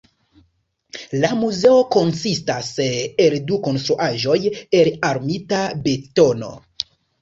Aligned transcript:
La 1.23 1.29
muzeo 1.41 1.75
konsistas 1.97 2.71
el 3.27 3.39
du 3.53 3.63
konstruaĵoj 3.71 4.41
el 4.83 4.95
armita 5.15 5.65
betono. 5.89 6.57